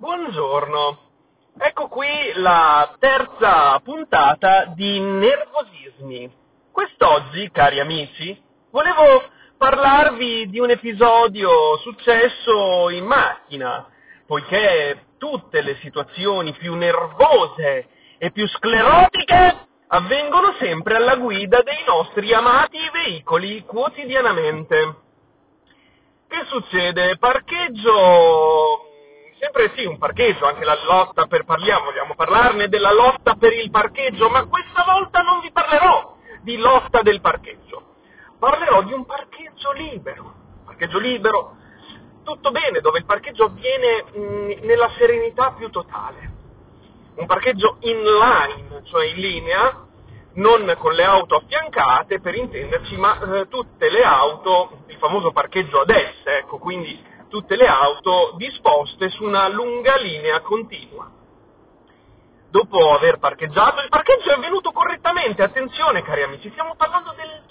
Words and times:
Buongiorno, 0.00 0.98
ecco 1.58 1.88
qui 1.88 2.06
la 2.34 2.94
terza 3.00 3.80
puntata 3.80 4.66
di 4.66 5.00
Nervosismi. 5.00 6.32
Quest'oggi, 6.70 7.50
cari 7.50 7.80
amici, 7.80 8.40
volevo 8.70 9.24
parlarvi 9.56 10.50
di 10.50 10.60
un 10.60 10.70
episodio 10.70 11.76
successo 11.78 12.90
in 12.90 13.06
macchina, 13.06 13.88
poiché 14.24 15.06
tutte 15.18 15.62
le 15.62 15.74
situazioni 15.80 16.52
più 16.52 16.76
nervose 16.76 17.88
e 18.18 18.30
più 18.30 18.46
sclerotiche 18.46 19.66
avvengono 19.88 20.54
sempre 20.60 20.94
alla 20.94 21.16
guida 21.16 21.60
dei 21.62 21.82
nostri 21.84 22.32
amati 22.32 22.78
veicoli 22.92 23.64
quotidianamente. 23.64 24.94
Che 26.28 26.44
succede? 26.46 27.18
Parcheggio 27.18 28.77
sempre 29.38 29.72
sì, 29.76 29.84
un 29.84 29.98
parcheggio, 29.98 30.46
anche 30.46 30.64
la 30.64 30.76
lotta 30.84 31.26
per, 31.26 31.44
parliamo, 31.44 31.86
vogliamo 31.86 32.14
parlarne 32.14 32.68
della 32.68 32.92
lotta 32.92 33.34
per 33.34 33.52
il 33.52 33.70
parcheggio, 33.70 34.28
ma 34.28 34.44
questa 34.44 34.84
volta 34.84 35.20
non 35.20 35.40
vi 35.40 35.50
parlerò 35.50 36.16
di 36.42 36.56
lotta 36.56 37.02
del 37.02 37.20
parcheggio, 37.20 37.94
parlerò 38.38 38.82
di 38.82 38.92
un 38.92 39.04
parcheggio 39.06 39.72
libero, 39.72 40.34
parcheggio 40.64 40.98
libero, 40.98 41.56
tutto 42.24 42.50
bene, 42.50 42.80
dove 42.80 42.98
il 42.98 43.04
parcheggio 43.04 43.44
avviene 43.44 44.04
mh, 44.12 44.66
nella 44.66 44.90
serenità 44.98 45.52
più 45.52 45.70
totale, 45.70 46.36
un 47.14 47.26
parcheggio 47.26 47.76
in 47.80 48.02
line, 48.02 48.82
cioè 48.84 49.06
in 49.06 49.16
linea, 49.16 49.86
non 50.34 50.72
con 50.78 50.92
le 50.92 51.04
auto 51.04 51.36
affiancate 51.36 52.20
per 52.20 52.34
intenderci, 52.34 52.96
ma 52.96 53.18
eh, 53.20 53.48
tutte 53.48 53.90
le 53.90 54.02
auto, 54.02 54.84
il 54.86 54.96
famoso 54.96 55.32
parcheggio 55.32 55.80
ad 55.80 55.90
S, 55.90 56.26
ecco, 56.26 56.58
quindi 56.58 57.16
tutte 57.28 57.56
le 57.56 57.66
auto 57.66 58.34
disposte 58.36 59.08
su 59.10 59.24
una 59.24 59.48
lunga 59.48 59.96
linea 59.96 60.40
continua. 60.40 61.10
Dopo 62.50 62.94
aver 62.94 63.18
parcheggiato, 63.18 63.82
il 63.82 63.88
parcheggio 63.88 64.30
è 64.30 64.34
avvenuto 64.34 64.72
correttamente, 64.72 65.42
attenzione 65.42 66.02
cari 66.02 66.22
amici, 66.22 66.50
stiamo 66.50 66.74
parlando 66.76 67.14
del, 67.16 67.42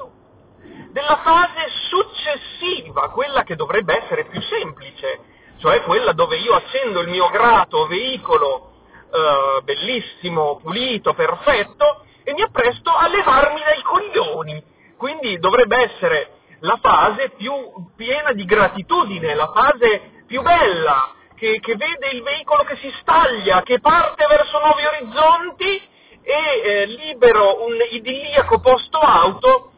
della 0.92 1.18
fase 1.18 1.70
successiva, 1.90 3.10
quella 3.10 3.44
che 3.44 3.56
dovrebbe 3.56 4.04
essere 4.04 4.26
più 4.26 4.42
semplice, 4.42 5.20
cioè 5.60 5.82
quella 5.84 6.14
dove 6.14 6.38
io 6.38 6.54
accendo 6.54 7.02
il 7.02 7.10
mio 7.10 7.30
grato 7.30 7.86
veicolo 7.86 8.72
eh, 9.12 9.62
bellissimo, 9.62 10.58
pulito, 10.58 11.14
perfetto, 11.14 12.04
e 12.24 12.34
mi 12.34 12.42
appresto 12.42 12.92
a 12.92 13.08
levarmi 13.08 13.62
dai 13.62 13.82
coglioni. 13.84 14.64
Quindi 14.98 15.38
dovrebbe 15.38 15.78
essere 15.78 16.37
la 16.60 16.78
fase 16.82 17.32
più 17.38 17.54
piena 17.96 18.32
di 18.34 18.46
gratitudine, 18.46 19.36
la 19.36 19.52
fase 19.54 20.24
più 20.26 20.42
bella, 20.42 21.14
che, 21.36 21.60
che 21.60 21.76
vede 21.76 22.10
il 22.14 22.24
veicolo 22.24 22.64
che 22.64 22.76
si 22.78 22.92
staglia, 23.00 23.62
che 23.62 23.80
parte 23.80 24.26
verso 24.28 24.60
nuovi 24.60 24.84
orizzonti 24.86 25.82
e 26.24 26.62
eh, 26.64 26.86
libero 26.88 27.64
un 27.66 27.76
idilliaco 27.92 28.60
posto 28.60 28.98
auto, 28.98 29.72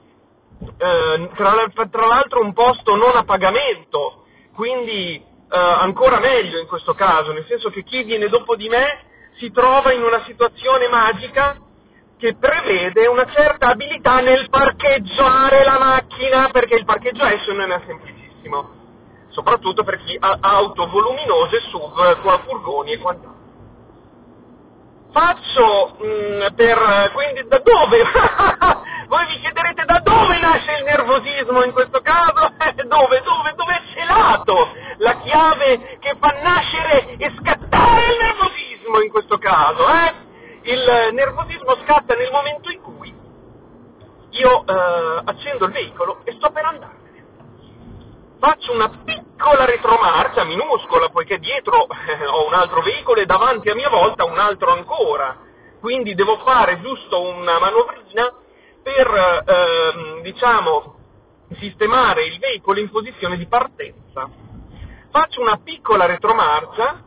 eh, 0.77 1.30
tra, 1.36 1.88
tra, 1.89 2.05
l'altro 2.08 2.41
un 2.41 2.53
posto 2.53 2.95
non 2.95 3.16
a 3.16 3.23
pagamento, 3.23 4.25
quindi 4.55 5.16
eh, 5.16 5.23
ancora 5.58 6.19
meglio 6.19 6.59
in 6.59 6.67
questo 6.67 6.93
caso, 6.93 7.33
nel 7.33 7.45
senso 7.45 7.69
che 7.69 7.83
chi 7.83 8.03
viene 8.03 8.30
dopo 8.30 8.55
di 8.55 8.67
me 8.69 9.05
si 9.38 9.52
trova 9.52 9.91
in 9.93 10.02
una 10.02 10.23
situazione 10.25 10.88
magica 10.88 11.58
che 12.20 12.36
prevede 12.36 13.08
una 13.08 13.25
certa 13.31 13.67
abilità 13.67 14.20
nel 14.20 14.50
parcheggiare 14.50 15.64
la 15.64 15.80
macchina, 15.80 16.50
perché 16.52 16.76
il 16.76 16.84
parcheggio 16.84 17.23
esso 17.23 17.53
non 17.53 17.72
è 17.72 17.81
semplicissimo, 17.88 18.70
soprattutto 19.30 19.86
per 19.86 20.03
chi 20.03 20.17
ha 20.20 20.38
auto 20.42 20.88
voluminose, 20.88 21.61
sub, 21.70 22.44
furgoni 22.44 22.92
e 22.92 22.98
quant'altro. 22.98 23.38
Faccio 25.14 25.95
mh, 25.98 26.06
mm, 26.06 26.45
per, 26.56 27.11
quindi 27.14 27.48
da 27.48 27.61
dove? 27.64 28.03
Voi 29.08 29.26
vi 29.27 29.39
chiederete 29.39 29.86
da 29.86 29.99
dove 30.04 30.39
nasce 30.39 30.77
il 30.77 30.83
nervosismo 30.83 31.64
in 31.64 31.72
questo 31.72 32.02
caso? 32.02 32.52
dove, 32.86 33.22
dove, 33.23 33.54
dove 33.55 33.73
è 33.73 33.82
celato 33.95 34.72
la 34.98 35.17
chiave 35.22 35.98
che 35.99 36.16
fa 36.20 36.36
nascere 36.43 37.16
e 37.17 37.32
scattare 37.39 38.11
il 38.11 38.17
nervosismo 38.22 39.02
in 39.02 39.10
questo 39.10 39.38
caso, 39.38 39.88
eh? 39.88 40.18
Il 40.71 41.13
nervosismo 41.13 41.75
scatta 41.83 42.15
nel 42.15 42.31
momento 42.31 42.69
in 42.69 42.81
cui 42.81 43.13
io 44.31 44.65
eh, 44.65 45.21
accendo 45.25 45.65
il 45.65 45.71
veicolo 45.71 46.21
e 46.23 46.33
sto 46.33 46.52
per 46.52 46.65
andarmene. 46.65 47.07
Faccio 48.39 48.71
una 48.71 48.89
piccola 49.03 49.65
retromarcia, 49.65 50.43
minuscola, 50.43 51.09
poiché 51.09 51.39
dietro 51.39 51.87
eh, 51.87 52.25
ho 52.25 52.47
un 52.47 52.53
altro 52.53 52.81
veicolo 52.81 53.19
e 53.19 53.25
davanti 53.25 53.69
a 53.69 53.75
mia 53.75 53.89
volta 53.89 54.23
un 54.25 54.37
altro 54.37 54.71
ancora. 54.71 55.37
Quindi 55.80 56.13
devo 56.13 56.37
fare 56.39 56.80
giusto 56.81 57.21
una 57.21 57.59
manovrina 57.59 58.33
per, 58.83 59.43
eh, 59.45 60.21
diciamo, 60.21 60.97
sistemare 61.57 62.25
il 62.25 62.37
veicolo 62.37 62.80
in 62.80 62.89
posizione 62.89 63.37
di 63.37 63.47
partenza. 63.47 64.30
Faccio 65.11 65.41
una 65.41 65.59
piccola 65.63 66.05
retromarcia 66.05 67.03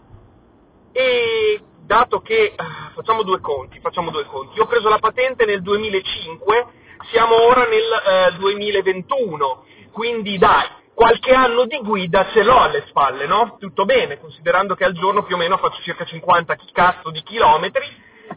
e 0.92 1.60
dato 1.84 2.20
che 2.20 2.54
facciamo 2.94 3.22
due 3.22 3.40
conti, 3.40 3.80
facciamo 3.80 4.10
due 4.10 4.24
conti. 4.24 4.56
Io 4.56 4.64
ho 4.64 4.66
preso 4.66 4.88
la 4.88 4.98
patente 4.98 5.44
nel 5.44 5.62
2005, 5.62 6.66
siamo 7.10 7.42
ora 7.46 7.66
nel 7.66 8.32
eh, 8.32 8.36
2021, 8.38 9.64
quindi 9.92 10.38
dai, 10.38 10.66
qualche 10.94 11.32
anno 11.32 11.64
di 11.64 11.78
guida 11.78 12.28
ce 12.32 12.42
l'ho 12.42 12.58
alle 12.60 12.84
spalle, 12.86 13.26
no? 13.26 13.56
Tutto 13.58 13.84
bene, 13.84 14.18
considerando 14.18 14.74
che 14.74 14.84
al 14.84 14.92
giorno 14.92 15.24
più 15.24 15.34
o 15.34 15.38
meno 15.38 15.56
faccio 15.56 15.82
circa 15.82 16.04
50 16.04 16.56
cazzo 16.72 17.10
di 17.10 17.22
chilometri, 17.22 17.86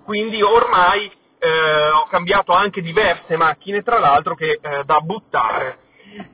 quindi 0.03 0.41
ormai 0.41 1.11
eh, 1.39 1.89
ho 1.89 2.07
cambiato 2.07 2.53
anche 2.53 2.81
diverse 2.81 3.37
macchine, 3.37 3.83
tra 3.83 3.99
l'altro, 3.99 4.35
che 4.35 4.59
eh, 4.61 4.83
da 4.83 4.99
buttare. 5.01 5.79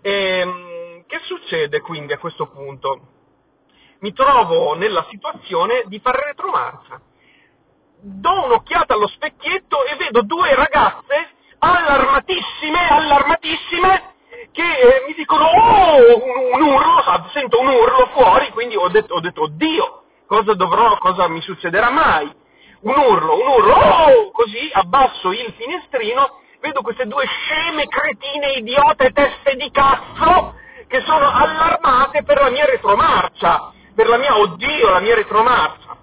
E, 0.02 0.12
ehm, 0.12 1.04
che 1.08 1.20
succede 1.24 1.82
quindi 1.82 2.14
a 2.14 2.18
questo 2.18 2.48
punto? 2.48 3.21
Mi 4.02 4.14
trovo 4.14 4.74
nella 4.74 5.06
situazione 5.12 5.84
di 5.86 6.00
fare 6.00 6.26
retromarcia. 6.26 7.00
Do 8.00 8.46
un'occhiata 8.46 8.96
allo 8.96 9.08
specchietto 9.08 9.86
e 9.86 9.96
vedo 9.96 10.24
due 10.24 10.56
ragazze 10.56 11.30
allarmatissime, 11.60 12.88
allarmatissime, 12.90 14.14
che 14.52 14.64
eh, 14.64 15.04
mi 15.08 15.14
dicono 15.14 15.46
oh, 15.46 15.98
un, 16.16 16.62
un 16.62 16.62
urlo, 16.62 17.30
sento 17.32 17.60
un 17.60 17.68
urlo 17.68 18.08
fuori, 18.14 18.50
quindi 18.50 18.76
ho 18.76 18.88
detto, 18.90 19.14
ho 19.14 19.20
detto 19.20 19.44
oddio, 19.44 20.02
cosa 20.26 20.56
dovrò, 20.56 20.98
cosa 20.98 21.28
mi 21.28 21.42
succederà 21.42 21.92
mai? 21.92 22.26
Un 22.82 22.98
urlo, 22.98 23.40
un 23.40 23.48
urlo, 23.48 23.74
oh, 23.76 24.32
così 24.32 24.68
abbasso 24.74 25.32
il 25.32 25.54
finestrino, 25.56 26.40
vedo 26.60 26.82
queste 26.82 27.06
due 27.06 27.26
sceme, 27.28 27.86
cretine, 27.86 28.54
idiote, 28.54 29.12
teste 29.12 29.56
di 29.58 29.70
cazzo, 29.70 30.56
che 30.88 31.02
sono 31.02 31.30
allarmate 31.30 32.24
per 32.24 32.42
la 32.42 32.50
mia 32.50 32.66
retromarcia, 32.66 33.74
per 33.96 34.08
la 34.08 34.18
mia, 34.18 34.38
oddio, 34.38 34.90
la 34.90 35.00
mia 35.00 35.16
retromarcia. 35.16 35.98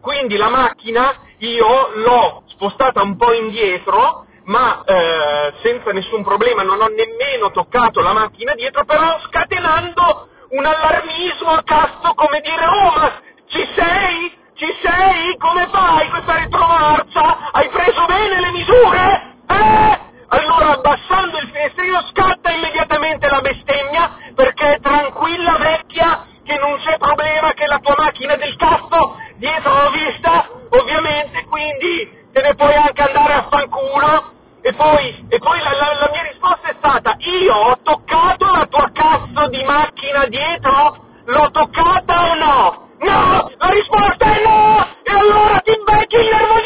Quindi 0.00 0.36
la 0.36 0.48
macchina 0.48 1.14
io 1.38 1.90
l'ho 1.94 2.42
spostata 2.46 3.02
un 3.02 3.16
po' 3.16 3.32
indietro, 3.32 4.26
ma 4.44 4.82
eh, 4.84 5.52
senza 5.62 5.92
nessun 5.92 6.22
problema, 6.24 6.62
non 6.62 6.80
ho 6.80 6.86
nemmeno 6.86 7.50
toccato 7.50 8.00
la 8.00 8.12
macchina 8.12 8.54
dietro, 8.54 8.84
però 8.84 9.18
scatenando 9.26 10.28
un 10.50 10.64
allarmismo 10.64 11.50
a 11.50 11.62
cazzo 11.62 12.14
come 12.14 12.40
dire 12.40 12.64
oh 12.64 12.92
ma 12.96 13.12
ci 13.48 13.66
sei? 13.76 14.32
Ci 14.54 14.66
sei? 14.82 15.36
Come 15.36 15.68
fai 15.70 16.08
questa 16.08 16.38
retromarcia? 16.38 17.50
Hai 17.52 17.68
preso 17.68 18.04
bene 18.06 18.40
le 18.40 18.50
misure? 18.50 19.36
Eh? 19.46 19.98
Allora 20.28 20.72
abbassando 20.72 21.38
il 21.38 21.48
finestrino 21.52 22.02
scatta 22.10 22.50
immediatamente 22.50 23.28
la 23.28 23.40
bestemmia 23.40 24.16
perché 24.34 24.78
tranquilla 24.82 25.56
vecchia 25.58 26.26
che 26.44 26.58
non 26.58 26.77
c'è 26.88 26.96
problema 26.96 27.52
che 27.52 27.66
la 27.66 27.78
tua 27.80 27.94
macchina 27.98 28.36
del 28.36 28.56
cazzo 28.56 29.16
dietro 29.36 29.70
l'ho 29.74 29.90
vista, 29.90 30.48
ovviamente, 30.70 31.44
quindi 31.44 32.26
te 32.32 32.40
ne 32.40 32.54
puoi 32.54 32.74
anche 32.74 33.02
andare 33.02 33.32
a 33.34 33.46
fanculo. 33.50 34.36
E 34.62 34.72
poi, 34.72 35.26
e 35.28 35.38
poi 35.38 35.58
la, 35.60 35.70
la, 35.70 35.92
la, 36.00 36.10
mia 36.12 36.22
risposta 36.22 36.68
è 36.68 36.74
stata, 36.78 37.14
io 37.18 37.54
ho 37.54 37.78
toccato 37.82 38.50
la 38.50 38.66
tua 38.66 38.90
cazzo 38.92 39.48
di 39.48 39.62
macchina 39.64 40.26
dietro? 40.26 41.04
L'ho 41.24 41.50
toccata 41.50 42.30
o 42.30 42.34
no? 42.34 42.88
No! 43.00 43.50
La 43.56 43.68
risposta 43.68 44.24
è 44.24 44.42
no! 44.42 44.86
E 45.02 45.12
allora 45.12 45.60
ti 45.60 45.78
becchi 45.84 46.16
il 46.16 46.28
nervosismo! 46.28 46.57